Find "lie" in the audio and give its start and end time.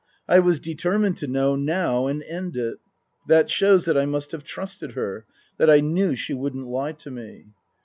6.67-6.93